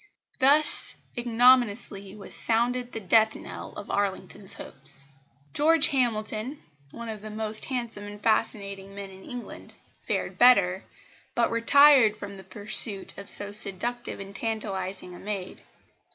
Thus 0.39 0.95
ignominiously 1.15 2.15
was 2.15 2.33
sounded 2.33 2.91
the 2.91 2.99
death 2.99 3.35
knell 3.35 3.73
of 3.73 3.91
Arlington's 3.91 4.53
hopes!" 4.53 5.05
George 5.53 5.89
Hamilton, 5.89 6.57
one 6.89 7.07
of 7.07 7.21
the 7.21 7.29
most 7.29 7.65
handsome 7.65 8.05
and 8.05 8.19
fascinating 8.19 8.95
men 8.95 9.11
in 9.11 9.23
England, 9.23 9.73
fared 10.01 10.39
better, 10.39 10.85
but 11.35 11.51
retired 11.51 12.17
from 12.17 12.37
the 12.37 12.43
pursuit 12.43 13.15
of 13.15 13.29
so 13.29 13.51
seductive 13.51 14.19
and 14.19 14.35
tantalising 14.35 15.13
a 15.13 15.19
maid. 15.19 15.61